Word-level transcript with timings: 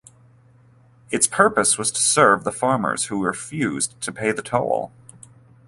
Its 1.11 1.27
purpose 1.27 1.77
was 1.77 1.91
to 1.91 2.01
serve 2.01 2.43
the 2.43 2.51
farmers 2.51 3.05
who 3.05 3.23
refused 3.23 4.01
to 4.01 4.11
pay 4.11 4.31
the 4.31 4.41
toll. 4.41 4.91